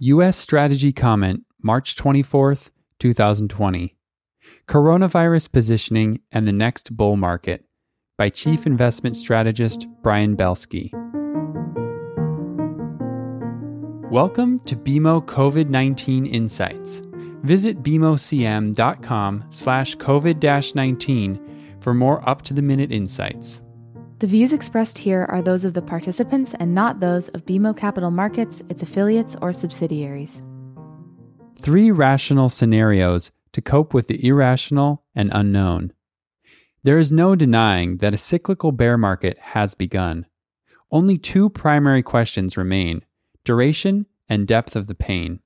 U.S. 0.00 0.36
Strategy 0.36 0.92
Comment, 0.92 1.42
March 1.60 1.96
24th, 1.96 2.70
2020. 3.00 3.96
Coronavirus 4.68 5.50
Positioning 5.50 6.20
and 6.30 6.46
the 6.46 6.52
Next 6.52 6.96
Bull 6.96 7.16
Market 7.16 7.64
by 8.16 8.28
Chief 8.30 8.64
Investment 8.64 9.16
Strategist 9.16 9.88
Brian 10.00 10.36
Belski. 10.36 10.92
Welcome 14.08 14.60
to 14.60 14.76
BMO 14.76 15.20
COVID-19 15.26 16.32
Insights. 16.32 17.02
Visit 17.42 17.82
bmocm.com 17.82 19.44
slash 19.50 19.96
COVID-19 19.96 21.82
for 21.82 21.92
more 21.92 22.28
up-to-the-minute 22.28 22.92
insights. 22.92 23.60
The 24.18 24.26
views 24.26 24.52
expressed 24.52 24.98
here 24.98 25.24
are 25.28 25.40
those 25.40 25.64
of 25.64 25.74
the 25.74 25.82
participants 25.82 26.52
and 26.58 26.74
not 26.74 26.98
those 26.98 27.28
of 27.28 27.46
BMO 27.46 27.76
Capital 27.76 28.10
Markets, 28.10 28.64
its 28.68 28.82
affiliates, 28.82 29.36
or 29.40 29.52
subsidiaries. 29.52 30.42
Three 31.56 31.92
rational 31.92 32.48
scenarios 32.48 33.30
to 33.52 33.62
cope 33.62 33.94
with 33.94 34.08
the 34.08 34.26
irrational 34.26 35.04
and 35.14 35.30
unknown. 35.32 35.92
There 36.82 36.98
is 36.98 37.12
no 37.12 37.36
denying 37.36 37.98
that 37.98 38.12
a 38.12 38.18
cyclical 38.18 38.72
bear 38.72 38.98
market 38.98 39.38
has 39.38 39.74
begun. 39.74 40.26
Only 40.90 41.16
two 41.16 41.48
primary 41.48 42.02
questions 42.02 42.56
remain 42.56 43.04
duration 43.44 44.06
and 44.28 44.48
depth 44.48 44.74
of 44.74 44.88
the 44.88 44.96
pain. 44.96 45.38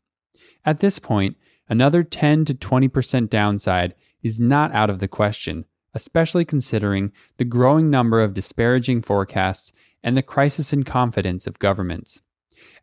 At 0.65 0.79
this 0.79 0.99
point, 0.99 1.37
another 1.69 2.03
10 2.03 2.47
to 2.47 2.55
20% 2.55 3.29
downside 3.29 3.95
is 4.23 4.41
not 4.41 4.73
out 4.73 4.89
of 4.89 4.99
the 4.99 5.09
question 5.09 5.67
especially 5.95 6.45
considering 6.45 7.13
the 7.37 7.45
growing 7.45 7.91
number 7.91 8.21
of 8.21 8.35
disparaging 8.35 9.03
forecasts 9.03 9.73
and 10.03 10.17
the 10.17 10.23
crisis 10.23 10.73
in 10.73 10.83
confidence 10.83 11.47
of 11.47 11.59
governments. 11.59 12.23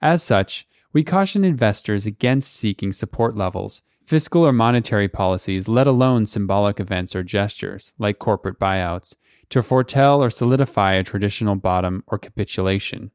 As 0.02 0.24
such, 0.24 0.68
we 0.94 1.04
caution 1.04 1.44
investors 1.44 2.06
against 2.06 2.54
seeking 2.54 2.92
support 2.92 3.36
levels, 3.36 3.82
fiscal 4.06 4.46
or 4.46 4.52
monetary 4.52 5.08
policies, 5.08 5.68
let 5.68 5.86
alone 5.86 6.26
symbolic 6.26 6.80
events 6.80 7.16
or 7.16 7.22
gestures, 7.22 7.94
like 8.00 8.18
corporate 8.18 8.60
buyouts, 8.60 9.16
to 9.50 9.62
foretell 9.62 10.24
or 10.24 10.30
solidify 10.30 10.94
a 10.94 11.04
traditional 11.04 11.56
bottom 11.56 12.04
or 12.08 12.18
capitulation. 12.18 13.12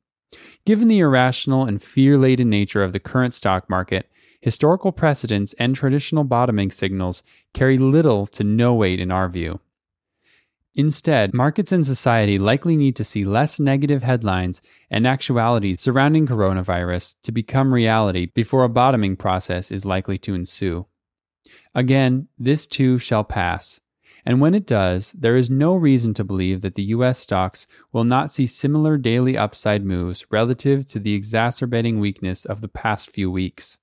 Given 0.64 0.88
the 0.88 0.98
irrational 0.98 1.64
and 1.64 1.82
fear 1.82 2.16
laden 2.18 2.50
nature 2.50 2.82
of 2.82 2.92
the 2.92 3.00
current 3.00 3.34
stock 3.34 3.68
market, 3.68 4.10
historical 4.40 4.92
precedents 4.92 5.52
and 5.54 5.74
traditional 5.74 6.24
bottoming 6.24 6.70
signals 6.70 7.22
carry 7.52 7.78
little 7.78 8.26
to 8.26 8.44
no 8.44 8.74
weight 8.74 9.00
in 9.00 9.10
our 9.10 9.28
view. 9.28 9.60
Instead, 10.76 11.32
markets 11.32 11.70
and 11.70 11.86
society 11.86 12.36
likely 12.36 12.76
need 12.76 12.96
to 12.96 13.04
see 13.04 13.24
less 13.24 13.60
negative 13.60 14.02
headlines 14.02 14.60
and 14.90 15.06
actuality 15.06 15.76
surrounding 15.76 16.26
coronavirus 16.26 17.14
to 17.22 17.30
become 17.30 17.72
reality 17.72 18.26
before 18.26 18.64
a 18.64 18.68
bottoming 18.68 19.14
process 19.14 19.70
is 19.70 19.84
likely 19.84 20.18
to 20.18 20.34
ensue. 20.34 20.86
Again, 21.74 22.26
this 22.36 22.66
too 22.66 22.98
shall 22.98 23.22
pass. 23.22 23.80
And 24.26 24.40
when 24.40 24.54
it 24.54 24.66
does, 24.66 25.12
there 25.12 25.36
is 25.36 25.50
no 25.50 25.76
reason 25.76 26.14
to 26.14 26.24
believe 26.24 26.62
that 26.62 26.74
the 26.74 26.84
US 26.84 27.20
stocks 27.20 27.66
will 27.92 28.04
not 28.04 28.32
see 28.32 28.46
similar 28.46 28.96
daily 28.96 29.36
upside 29.36 29.84
moves 29.84 30.26
relative 30.30 30.86
to 30.86 30.98
the 30.98 31.14
exacerbating 31.14 32.00
weakness 32.00 32.44
of 32.44 32.62
the 32.62 32.68
past 32.68 33.10
few 33.10 33.30
weeks. 33.30 33.78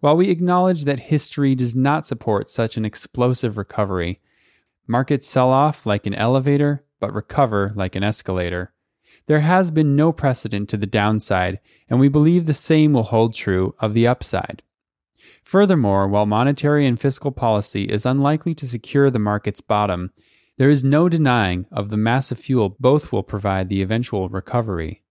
While 0.00 0.16
we 0.16 0.30
acknowledge 0.30 0.84
that 0.84 1.00
history 1.00 1.54
does 1.54 1.74
not 1.74 2.06
support 2.06 2.48
such 2.48 2.76
an 2.76 2.84
explosive 2.84 3.58
recovery, 3.58 4.20
Markets 4.86 5.26
sell 5.26 5.50
off 5.50 5.86
like 5.86 6.06
an 6.06 6.14
elevator, 6.14 6.84
but 7.00 7.12
recover 7.12 7.72
like 7.74 7.96
an 7.96 8.04
escalator. 8.04 8.72
There 9.26 9.40
has 9.40 9.70
been 9.70 9.96
no 9.96 10.12
precedent 10.12 10.68
to 10.68 10.76
the 10.76 10.86
downside, 10.86 11.58
and 11.88 11.98
we 11.98 12.08
believe 12.08 12.46
the 12.46 12.54
same 12.54 12.92
will 12.92 13.04
hold 13.04 13.34
true 13.34 13.74
of 13.80 13.94
the 13.94 14.06
upside. 14.06 14.62
Furthermore, 15.42 16.06
while 16.06 16.26
monetary 16.26 16.86
and 16.86 17.00
fiscal 17.00 17.32
policy 17.32 17.84
is 17.84 18.06
unlikely 18.06 18.54
to 18.56 18.68
secure 18.68 19.10
the 19.10 19.18
market's 19.18 19.60
bottom, 19.60 20.12
there 20.58 20.70
is 20.70 20.84
no 20.84 21.08
denying 21.08 21.66
of 21.70 21.90
the 21.90 21.96
massive 21.96 22.38
fuel 22.38 22.76
both 22.80 23.12
will 23.12 23.22
provide 23.22 23.68
the 23.68 23.82
eventual 23.82 24.28
recovery. 24.28 25.02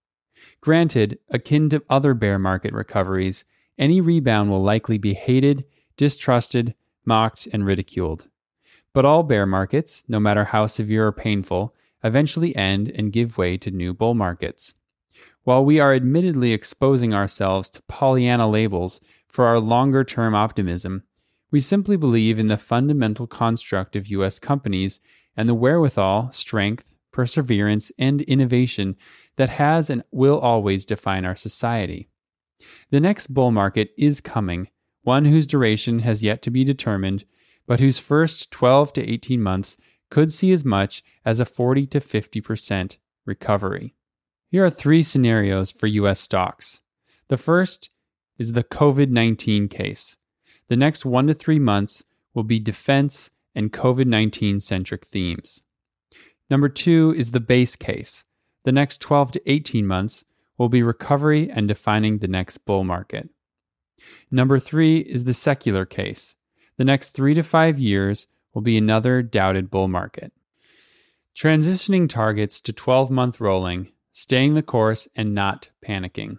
Granted, 0.61 1.19
akin 1.29 1.69
to 1.69 1.83
other 1.89 2.13
bear 2.13 2.39
market 2.39 2.73
recoveries, 2.73 3.45
any 3.77 4.01
rebound 4.01 4.49
will 4.49 4.61
likely 4.61 4.97
be 4.97 5.13
hated, 5.13 5.65
distrusted, 5.97 6.75
mocked, 7.05 7.47
and 7.51 7.65
ridiculed. 7.65 8.27
But 8.95 9.03
all 9.03 9.23
bear 9.23 9.45
markets, 9.45 10.05
no 10.07 10.21
matter 10.21 10.45
how 10.45 10.67
severe 10.67 11.07
or 11.07 11.11
painful, 11.11 11.75
eventually 12.01 12.55
end 12.55 12.87
and 12.87 13.11
give 13.11 13.37
way 13.37 13.57
to 13.57 13.69
new 13.69 13.93
bull 13.93 14.13
markets. 14.13 14.73
While 15.43 15.65
we 15.65 15.81
are 15.81 15.93
admittedly 15.93 16.53
exposing 16.53 17.13
ourselves 17.13 17.69
to 17.71 17.83
Pollyanna 17.89 18.47
labels 18.49 19.01
for 19.27 19.47
our 19.47 19.59
longer 19.59 20.05
term 20.05 20.33
optimism, 20.33 21.03
we 21.51 21.59
simply 21.59 21.97
believe 21.97 22.39
in 22.39 22.47
the 22.47 22.57
fundamental 22.57 23.27
construct 23.27 23.97
of 23.97 24.07
U.S. 24.07 24.39
companies 24.39 25.01
and 25.35 25.49
the 25.49 25.55
wherewithal, 25.55 26.31
strength, 26.31 26.95
perseverance, 27.11 27.91
and 27.99 28.21
innovation 28.21 28.95
that 29.35 29.49
has 29.49 29.89
and 29.89 30.05
will 30.09 30.39
always 30.39 30.85
define 30.85 31.25
our 31.25 31.35
society. 31.35 32.07
The 32.91 33.01
next 33.01 33.27
bull 33.27 33.51
market 33.51 33.89
is 33.97 34.21
coming, 34.21 34.69
one 35.01 35.25
whose 35.25 35.45
duration 35.45 35.99
has 35.99 36.23
yet 36.23 36.41
to 36.43 36.49
be 36.49 36.63
determined, 36.63 37.25
but 37.67 37.79
whose 37.79 37.99
first 37.99 38.51
12 38.51 38.93
to 38.93 39.09
18 39.09 39.41
months 39.41 39.77
could 40.09 40.31
see 40.31 40.51
as 40.51 40.63
much 40.63 41.03
as 41.23 41.39
a 41.39 41.45
40 41.45 41.87
to 41.87 41.99
50% 41.99 42.97
recovery. 43.25 43.95
Here 44.49 44.63
are 44.63 44.69
three 44.69 45.03
scenarios 45.03 45.71
for 45.71 45.87
US 45.87 46.19
stocks. 46.19 46.81
The 47.27 47.37
first 47.37 47.89
is 48.37 48.53
the 48.53 48.63
COVID 48.63 49.09
19 49.09 49.67
case. 49.67 50.17
The 50.67 50.77
next 50.77 51.05
one 51.05 51.27
to 51.27 51.33
three 51.33 51.59
months 51.59 52.03
will 52.33 52.43
be 52.43 52.59
defense 52.59 53.31
and 53.53 53.71
COVID 53.71 54.07
19 54.07 54.59
centric 54.59 55.05
themes. 55.05 55.63
Number 56.49 56.69
two 56.69 57.13
is 57.17 57.31
the 57.31 57.39
base 57.39 57.75
case. 57.75 58.25
The 58.63 58.71
next 58.71 59.01
12 59.01 59.33
to 59.33 59.51
18 59.51 59.85
months 59.85 60.25
will 60.57 60.69
be 60.69 60.83
recovery 60.83 61.49
and 61.49 61.67
defining 61.67 62.19
the 62.19 62.27
next 62.27 62.59
bull 62.59 62.83
market. 62.83 63.29
Number 64.29 64.59
three 64.59 64.99
is 64.99 65.23
the 65.23 65.33
secular 65.33 65.85
case. 65.85 66.35
The 66.77 66.85
next 66.85 67.11
three 67.11 67.33
to 67.33 67.43
five 67.43 67.79
years 67.79 68.27
will 68.53 68.61
be 68.61 68.77
another 68.77 69.21
doubted 69.21 69.69
bull 69.69 69.87
market. 69.87 70.33
Transitioning 71.35 72.07
targets 72.07 72.61
to 72.61 72.73
12 72.73 73.11
month 73.11 73.39
rolling, 73.39 73.91
staying 74.11 74.53
the 74.53 74.63
course 74.63 75.07
and 75.15 75.33
not 75.33 75.69
panicking. 75.85 76.37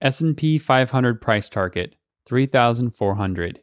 S&P 0.00 0.58
500 0.58 1.20
price 1.20 1.48
target 1.48 1.94
3400. 2.26 3.60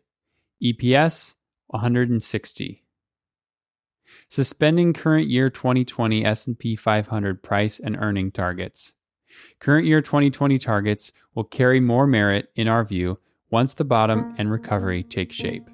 EPS 0.63 1.35
160. 1.67 2.83
Suspending 4.27 4.93
current 4.93 5.27
year 5.27 5.49
2020 5.49 6.25
S&P 6.25 6.75
500 6.75 7.43
price 7.43 7.79
and 7.79 7.97
earning 7.99 8.31
targets. 8.31 8.93
Current 9.59 9.85
year 9.85 10.01
2020 10.01 10.57
targets 10.59 11.11
will 11.35 11.43
carry 11.43 11.79
more 11.79 12.07
merit 12.07 12.49
in 12.55 12.67
our 12.67 12.83
view 12.83 13.19
once 13.51 13.73
the 13.73 13.85
bottom 13.85 14.33
and 14.37 14.51
recovery 14.51 15.03
take 15.03 15.31
shape. 15.31 15.69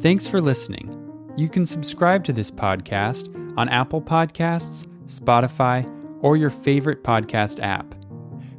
Thanks 0.00 0.26
for 0.26 0.40
listening. 0.40 0.98
You 1.36 1.48
can 1.48 1.64
subscribe 1.64 2.24
to 2.24 2.32
this 2.32 2.50
podcast 2.50 3.28
on 3.56 3.68
Apple 3.68 4.02
Podcasts, 4.02 4.86
Spotify, 5.06 5.88
or 6.20 6.36
your 6.36 6.50
favorite 6.50 7.04
podcast 7.04 7.62
app. 7.62 7.94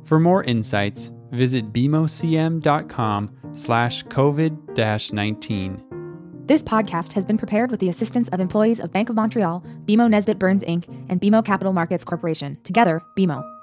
For 0.06 0.20
more 0.20 0.44
insights, 0.44 1.12
visit 1.32 1.74
bmocm.com 1.74 3.32
slash 3.52 4.04
COVID-19. 4.06 5.84
This 6.46 6.62
podcast 6.62 7.14
has 7.14 7.24
been 7.26 7.38
prepared 7.38 7.72
with 7.72 7.80
the 7.80 7.88
assistance 7.90 8.28
of 8.30 8.40
employees 8.42 8.80
of 8.80 8.92
Bank 8.92 9.10
of 9.10 9.16
Montreal, 9.16 9.64
BMO 9.86 10.10
Nesbitt 10.10 10.40
Burns 10.40 10.64
Inc., 10.64 10.88
and 11.10 11.22
BMO 11.22 11.44
Capital 11.44 11.72
Markets 11.72 12.04
Corporation. 12.04 12.58
Together, 12.64 13.02
BMO. 13.18 13.63